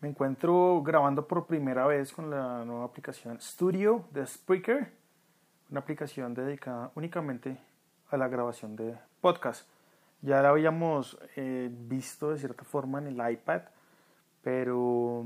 Me 0.00 0.10
encuentro 0.10 0.82
grabando 0.82 1.26
por 1.26 1.46
primera 1.46 1.86
vez 1.86 2.12
con 2.12 2.28
la 2.28 2.66
nueva 2.66 2.84
aplicación 2.84 3.40
Studio 3.40 4.04
de 4.12 4.26
Spreaker, 4.26 4.92
una 5.70 5.80
aplicación 5.80 6.34
dedicada 6.34 6.90
únicamente 6.96 7.56
a 8.10 8.18
la 8.18 8.28
grabación 8.28 8.76
de 8.76 8.94
podcast. 9.22 9.66
Ya 10.20 10.42
la 10.42 10.50
habíamos 10.50 11.18
eh, 11.36 11.70
visto 11.72 12.30
de 12.30 12.38
cierta 12.38 12.62
forma 12.62 12.98
en 12.98 13.06
el 13.06 13.32
iPad, 13.32 13.62
pero 14.42 15.24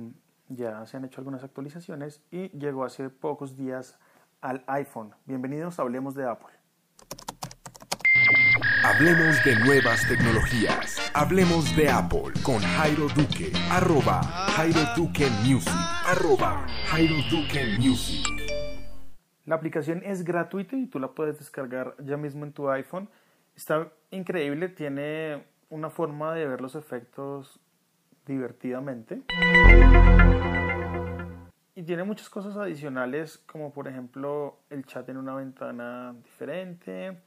ya 0.49 0.87
se 0.87 0.97
han 0.97 1.05
hecho 1.05 1.21
algunas 1.21 1.43
actualizaciones 1.43 2.23
y 2.31 2.57
llegó 2.57 2.85
hace 2.85 3.11
pocos 3.11 3.57
días 3.57 3.99
al 4.41 4.63
iPhone. 4.69 5.13
Bienvenidos 5.27 5.81
Hablemos 5.81 6.15
de 6.15 6.29
Apple. 6.29 6.60
Hablemos 8.93 9.45
de 9.45 9.55
nuevas 9.55 10.07
tecnologías. 10.09 11.13
Hablemos 11.15 11.77
de 11.77 11.89
Apple 11.89 12.33
con 12.43 12.59
Jairo 12.59 13.07
Duque. 13.15 13.53
Arroba 13.71 14.21
Jairo 14.57 14.81
Duque 14.97 15.29
Music. 15.45 15.73
Arroba 16.07 16.67
Jairo 16.89 17.15
Duque 17.31 17.77
Music. 17.79 18.27
La 19.45 19.55
aplicación 19.55 20.03
es 20.05 20.25
gratuita 20.25 20.75
y 20.75 20.87
tú 20.87 20.99
la 20.99 21.13
puedes 21.13 21.39
descargar 21.39 21.95
ya 22.01 22.17
mismo 22.17 22.45
en 22.45 22.53
tu 22.53 22.69
iPhone. 22.69 23.09
Está 23.55 23.93
increíble, 24.11 24.69
tiene 24.69 25.45
una 25.69 25.89
forma 25.89 26.35
de 26.35 26.49
ver 26.49 26.61
los 26.61 26.75
efectos 26.75 27.61
divertidamente. 28.27 29.23
Y 31.77 31.83
tiene 31.85 32.03
muchas 32.03 32.29
cosas 32.29 32.57
adicionales, 32.57 33.39
como 33.39 33.73
por 33.73 33.87
ejemplo 33.87 34.59
el 34.69 34.85
chat 34.85 35.09
en 35.09 35.17
una 35.17 35.37
ventana 35.37 36.13
diferente, 36.25 37.21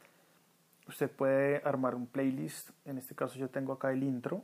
Usted 0.87 1.09
puede 1.09 1.61
armar 1.63 1.95
un 1.95 2.07
playlist. 2.07 2.71
En 2.85 2.97
este 2.97 3.15
caso 3.15 3.39
yo 3.39 3.49
tengo 3.49 3.73
acá 3.73 3.91
el 3.91 4.03
intro. 4.03 4.43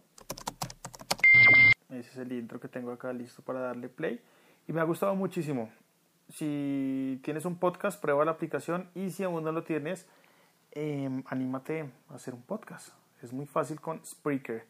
Ese 1.89 2.09
es 2.11 2.17
el 2.17 2.31
intro 2.31 2.59
que 2.59 2.67
tengo 2.67 2.91
acá 2.91 3.11
listo 3.11 3.41
para 3.41 3.59
darle 3.59 3.89
play. 3.89 4.21
Y 4.67 4.73
me 4.73 4.79
ha 4.79 4.85
gustado 4.85 5.15
muchísimo. 5.15 5.69
Si 6.29 7.19
tienes 7.23 7.45
un 7.45 7.57
podcast, 7.57 7.99
prueba 7.99 8.23
la 8.23 8.31
aplicación. 8.31 8.89
Y 8.95 9.09
si 9.09 9.23
aún 9.23 9.43
no 9.43 9.51
lo 9.51 9.63
tienes, 9.63 10.07
em, 10.71 11.23
anímate 11.27 11.91
a 12.09 12.15
hacer 12.15 12.33
un 12.33 12.43
podcast. 12.43 12.89
Es 13.21 13.33
muy 13.33 13.45
fácil 13.45 13.81
con 13.81 14.05
Spreaker. 14.05 14.65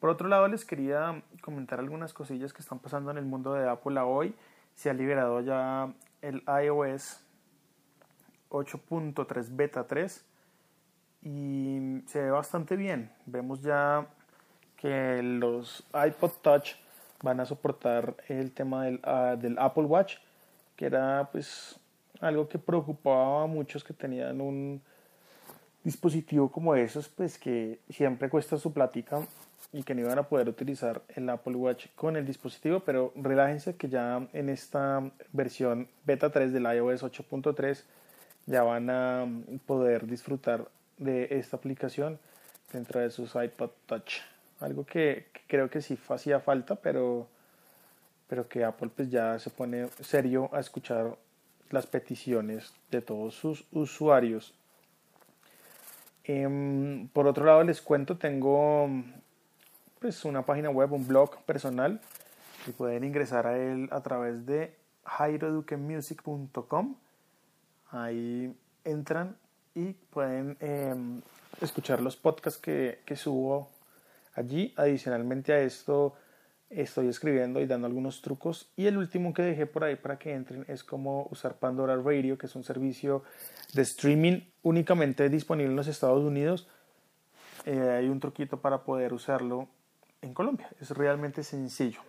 Por 0.00 0.08
otro 0.10 0.28
lado, 0.28 0.48
les 0.48 0.64
quería 0.64 1.22
comentar 1.42 1.78
algunas 1.78 2.14
cosillas 2.14 2.52
que 2.52 2.62
están 2.62 2.78
pasando 2.78 3.10
en 3.10 3.18
el 3.18 3.24
mundo 3.24 3.52
de 3.52 3.68
Apple 3.68 4.00
hoy. 4.00 4.34
Se 4.74 4.88
ha 4.88 4.94
liberado 4.94 5.40
ya 5.42 5.92
el 6.22 6.42
iOS 6.46 7.20
8.3 8.48 9.54
Beta 9.54 9.86
3 9.86 10.31
y 11.22 12.02
se 12.06 12.20
ve 12.20 12.30
bastante 12.30 12.76
bien. 12.76 13.10
Vemos 13.26 13.62
ya 13.62 14.06
que 14.76 15.22
los 15.22 15.84
iPod 15.94 16.32
Touch 16.42 16.72
van 17.22 17.40
a 17.40 17.46
soportar 17.46 18.16
el 18.28 18.50
tema 18.50 18.84
del, 18.84 19.00
ah, 19.04 19.36
del, 19.38 19.58
Apple 19.58 19.84
Watch, 19.84 20.16
que 20.76 20.86
era 20.86 21.28
pues 21.30 21.78
algo 22.20 22.48
que 22.48 22.58
preocupaba 22.58 23.44
a 23.44 23.46
muchos 23.46 23.84
que 23.84 23.94
tenían 23.94 24.40
un 24.40 24.82
dispositivo 25.84 26.50
como 26.50 26.74
esos, 26.74 27.08
pues 27.08 27.38
que 27.38 27.78
siempre 27.88 28.28
cuesta 28.28 28.56
su 28.56 28.72
plática 28.72 29.20
y 29.72 29.82
que 29.82 29.94
no 29.94 30.02
iban 30.02 30.18
a 30.18 30.24
poder 30.24 30.48
utilizar 30.48 31.02
el 31.08 31.28
Apple 31.30 31.54
Watch 31.54 31.86
con 31.94 32.16
el 32.16 32.26
dispositivo, 32.26 32.80
pero 32.80 33.12
relájense 33.16 33.76
que 33.76 33.88
ya 33.88 34.28
en 34.32 34.48
esta 34.48 35.10
versión 35.32 35.88
beta 36.04 36.30
3 36.30 36.52
del 36.52 36.64
iOS 36.64 37.04
8.3 37.04 37.82
ya 38.46 38.62
van 38.64 38.90
a 38.90 39.26
poder 39.66 40.06
disfrutar 40.06 40.68
de 41.02 41.28
esta 41.30 41.56
aplicación 41.56 42.18
dentro 42.72 43.00
de 43.00 43.10
sus 43.10 43.34
iPod 43.34 43.70
Touch. 43.86 44.20
Algo 44.60 44.84
que, 44.84 45.26
creo 45.46 45.68
que 45.68 45.82
sí 45.82 45.98
hacía 46.08 46.40
falta, 46.40 46.76
pero, 46.76 47.26
pero 48.28 48.48
que 48.48 48.64
Apple 48.64 48.90
pues 48.94 49.10
ya 49.10 49.38
se 49.38 49.50
pone 49.50 49.88
serio 50.00 50.48
a 50.52 50.60
escuchar 50.60 51.16
las 51.70 51.86
peticiones 51.86 52.72
de 52.90 53.00
todos 53.02 53.34
sus 53.34 53.64
usuarios. 53.72 54.54
Em, 56.24 57.08
por 57.08 57.26
otro 57.26 57.44
lado 57.44 57.64
les 57.64 57.80
cuento, 57.80 58.16
tengo 58.16 58.88
pues 59.98 60.24
una 60.24 60.42
página 60.42 60.70
web, 60.70 60.92
un 60.92 61.06
blog 61.06 61.42
personal 61.44 62.00
y 62.66 62.70
pueden 62.72 63.04
ingresar 63.04 63.46
a 63.46 63.58
él 63.58 63.88
a 63.90 64.00
través 64.02 64.46
de 64.46 64.74
jairoduquemusic.com. 65.04 66.94
Ahí 67.90 68.54
entran 68.84 69.36
y 69.74 69.92
pueden 69.92 70.56
em, 70.60 71.20
escuchar 71.60 72.00
los 72.00 72.16
podcasts 72.16 72.60
que, 72.60 73.00
que, 73.04 73.16
subo 73.16 73.68
allí. 74.34 74.72
Adicionalmente 74.76 75.52
a 75.52 75.60
esto 75.60 76.14
estoy 76.70 77.08
escribiendo 77.08 77.60
y 77.60 77.66
dando 77.66 77.86
algunos 77.86 78.22
trucos. 78.22 78.70
Y 78.76 78.86
el 78.86 78.96
último 78.96 79.32
que 79.34 79.42
dejé 79.42 79.66
por 79.66 79.84
ahí 79.84 79.96
para 79.96 80.18
que 80.18 80.32
entren 80.32 80.64
es 80.68 80.84
cómo 80.84 81.28
usar 81.30 81.56
Pandora 81.56 81.96
Radio, 81.96 82.38
que 82.38 82.46
es 82.46 82.54
un 82.54 82.64
servicio 82.64 83.22
de 83.74 83.82
streaming 83.82 84.40
únicamente 84.62 85.28
disponible 85.28 85.70
en 85.70 85.76
los 85.76 85.88
Estados 85.88 86.22
Unidos. 86.22 86.68
Eh, 87.64 87.96
hay 87.98 88.08
un 88.08 88.20
truquito 88.20 88.60
para 88.60 88.82
poder 88.82 89.12
usarlo 89.12 89.68
en 90.22 90.34
Colombia. 90.34 90.68
Es 90.80 90.90
realmente 90.90 91.44
sencillo. 91.44 92.00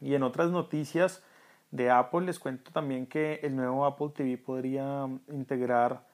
Y 0.00 0.14
en 0.14 0.22
otras 0.22 0.50
noticias 0.50 1.22
de 1.70 1.90
Apple 1.90 2.22
les 2.22 2.38
cuento 2.38 2.70
también 2.72 3.06
que 3.06 3.40
el 3.42 3.56
nuevo 3.56 3.84
Apple 3.86 4.10
TV 4.14 4.38
podría 4.38 5.08
integrar 5.28 6.09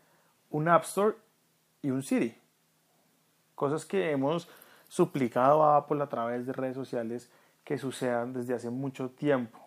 un 0.57 0.69
App 0.69 0.85
Store 0.85 1.15
y 1.83 1.91
un 1.91 2.03
Siri. 2.03 2.35
Cosas 3.55 3.85
que 3.85 4.11
hemos 4.11 4.49
suplicado 4.89 5.63
a 5.63 5.77
Apple 5.77 6.03
a 6.03 6.09
través 6.09 6.47
de 6.47 6.53
redes 6.53 6.75
sociales 6.75 7.31
que 7.63 7.79
sucedan 7.79 8.33
desde 8.33 8.55
hace 8.55 8.71
mucho 8.71 9.11
tiempo. 9.11 9.59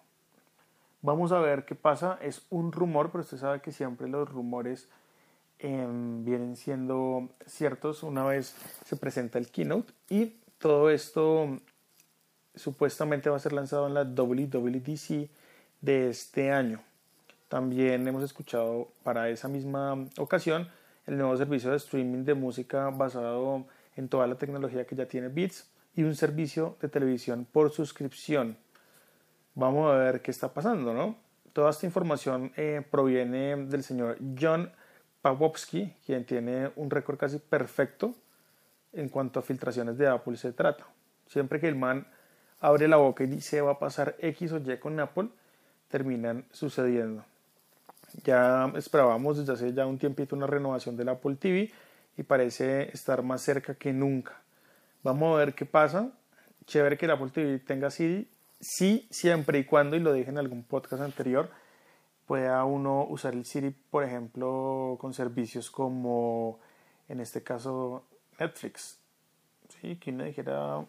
Vamos 1.02 1.32
a 1.32 1.40
ver 1.40 1.66
qué 1.66 1.76
pasa. 1.76 2.18
Es 2.22 2.42
un 2.50 2.72
rumor, 2.72 3.12
pero 3.12 3.22
usted 3.22 3.38
sabe 3.38 3.62
que 3.62 3.72
siempre 3.72 4.08
los 4.08 4.28
rumores 4.30 4.90
em, 5.60 6.26
vienen 6.26 6.56
siendo 6.56 7.30
ciertos 7.46 8.04
una 8.04 8.24
vez 8.24 8.56
se 8.86 8.96
presenta 8.96 9.38
el 9.38 9.50
keynote 9.50 9.94
y 10.10 10.38
todo 10.58 10.90
esto 10.90 11.60
supuestamente 12.56 13.30
va 13.30 13.38
a 13.38 13.40
ser 13.40 13.54
lanzado 13.54 13.88
en 13.88 13.94
la 13.94 14.04
WWDC 14.04 15.30
de 15.82 16.10
este 16.10 16.52
año. 16.52 16.82
También 17.48 18.08
hemos 18.08 18.24
escuchado 18.24 18.90
para 19.04 19.30
esa 19.30 19.48
misma 19.48 20.06
ocasión 20.18 20.70
el 21.09 21.18
nuevo 21.18 21.36
servicio 21.36 21.72
de 21.72 21.78
streaming 21.78 22.24
de 22.24 22.36
música 22.36 22.92
basado 22.92 23.66
en 23.96 24.08
toda 24.09 24.28
la 24.28 24.36
tecnología 24.36 24.86
que 24.86 24.96
ya 24.96 25.08
tiene 25.08 25.28
Beats 25.28 25.68
y 25.96 26.03
un 26.03 26.16
servicio 26.16 26.78
de 26.80 26.88
televisión 26.88 27.47
por 27.52 27.72
suscripción. 27.72 28.58
Vamos 29.56 29.92
a 29.92 29.98
ver 29.98 30.22
qué 30.22 30.30
está 30.30 30.53
pasando, 30.53 30.94
¿no? 30.94 31.16
Toda 31.52 31.72
esta 31.72 31.88
información 31.88 32.52
eh, 32.56 32.86
proviene 32.92 33.58
del 33.66 33.84
señor 33.84 34.19
John 34.40 34.72
Pawlowski, 35.24 35.96
quien 36.06 36.25
tiene 36.25 36.72
un 36.75 36.92
récord 36.92 37.18
casi 37.18 37.40
perfecto 37.40 38.14
en 38.94 39.09
cuanto 39.09 39.40
a 39.40 39.42
filtraciones 39.42 39.98
de 39.98 40.08
Apple 40.08 40.38
se 40.38 40.53
trata. 40.53 40.86
Siempre 41.25 41.59
que 41.59 41.68
el 41.68 41.75
man 41.75 42.06
abre 42.59 42.88
la 42.88 42.98
boca 42.98 43.24
y 43.24 43.28
dice 43.28 43.62
va 43.62 43.72
a 43.72 43.80
pasar 43.80 44.16
X 44.19 44.52
o 44.52 44.58
Y 44.59 44.78
con 44.78 45.00
Apple, 45.00 45.30
terminan 45.88 46.46
sucediendo. 46.52 47.25
Ya 48.24 48.72
esperábamos 48.75 49.38
desde 49.38 49.53
hace 49.53 49.74
ya 49.74 49.86
un 49.86 49.97
tiempito 49.97 50.36
una 50.36 50.47
renovación 50.47 50.97
del 50.97 51.09
Apple 51.09 51.36
TV 51.36 51.72
y 52.18 52.24
parece 52.24 52.90
estar 52.94 53.24
más 53.24 53.42
cerca 53.42 53.75
que 53.75 53.94
nunca. 53.94 54.42
Vamos 55.03 55.36
a 55.36 55.40
ver 55.40 55.53
qué 55.53 55.66
pasa. 55.66 56.12
Chévere 56.66 56.98
que 56.98 57.06
el 57.06 57.12
Apple 57.12 57.31
TV 57.34 57.59
tenga 57.59 57.90
Siri. 57.90 58.28
Sí, 58.59 59.08
siempre 59.09 59.59
y 59.59 59.64
cuando, 59.64 59.96
y 59.96 60.00
lo 60.00 60.12
dije 60.12 60.30
en 60.30 60.38
algún 60.38 60.64
podcast 60.64 61.02
anterior, 61.02 61.50
pueda 62.28 62.64
uno 62.66 63.06
usar 63.06 63.34
el 63.34 63.46
Siri, 63.46 63.69
por 63.90 64.03
ejemplo, 64.03 64.98
con 65.00 65.14
servicios 65.14 65.72
como, 65.72 66.59
en 67.08 67.22
este 67.22 67.42
caso, 67.42 68.03
Netflix. 68.40 69.00
Sí, 69.69 69.96
que 69.96 70.12
uno 70.12 70.25
dijera, 70.25 70.86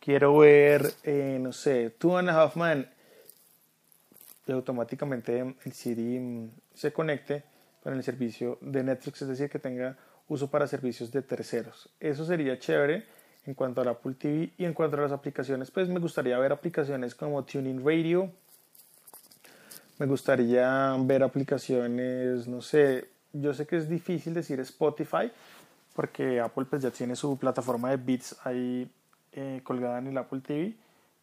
quiero 0.00 0.36
ver, 0.38 0.92
eh, 1.04 1.38
no 1.40 1.52
sé, 1.52 1.90
Two 1.90 2.18
and 2.18 2.30
a 2.30 2.42
Half 2.42 2.56
Men 2.56 2.88
y 4.46 4.52
automáticamente 4.52 5.54
el 5.64 5.72
Siri 5.72 6.18
mm, 6.18 6.50
se 6.74 6.92
conecte 6.92 7.44
con 7.82 7.94
el 7.94 8.02
servicio 8.02 8.58
de 8.60 8.82
Netflix, 8.82 9.22
es 9.22 9.28
decir, 9.28 9.50
que 9.50 9.58
tenga 9.58 9.96
uso 10.28 10.50
para 10.50 10.66
servicios 10.66 11.10
de 11.10 11.22
terceros. 11.22 11.88
Eso 12.00 12.24
sería 12.24 12.58
chévere 12.58 13.04
en 13.46 13.54
cuanto 13.54 13.82
al 13.82 13.88
Apple 13.88 14.14
TV 14.14 14.50
y 14.56 14.64
en 14.64 14.72
cuanto 14.72 14.96
a 14.96 15.00
las 15.00 15.12
aplicaciones, 15.12 15.70
pues 15.70 15.88
me 15.88 16.00
gustaría 16.00 16.38
ver 16.38 16.52
aplicaciones 16.52 17.14
como 17.14 17.44
Tuning 17.44 17.84
Radio, 17.84 18.30
me 19.98 20.06
gustaría 20.06 20.96
ver 21.00 21.22
aplicaciones, 21.22 22.48
no 22.48 22.62
sé, 22.62 23.08
yo 23.32 23.52
sé 23.52 23.66
que 23.66 23.76
es 23.76 23.88
difícil 23.88 24.32
decir 24.34 24.58
Spotify, 24.60 25.30
porque 25.94 26.40
Apple 26.40 26.64
pues 26.68 26.82
ya 26.82 26.90
tiene 26.90 27.14
su 27.16 27.38
plataforma 27.38 27.90
de 27.90 27.96
Beats 27.98 28.36
ahí 28.44 28.90
eh, 29.32 29.60
colgada 29.62 29.98
en 29.98 30.08
el 30.08 30.18
Apple 30.18 30.40
TV, 30.40 30.74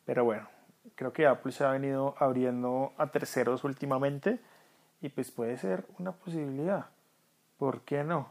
pero 0.06 0.24
bueno, 0.26 0.48
creo 0.96 1.14
que 1.14 1.28
Apple 1.28 1.52
se 1.52 1.64
ha 1.64 1.72
venido 1.72 2.16
abriendo 2.20 2.94
a 2.98 3.08
terceros 3.08 3.64
últimamente 3.64 4.40
y 5.02 5.10
pues 5.10 5.32
puede 5.32 5.58
ser 5.58 5.86
una 6.00 6.12
posibilidad. 6.12 6.88
¿Por 7.58 7.82
qué 7.82 8.04
no? 8.04 8.30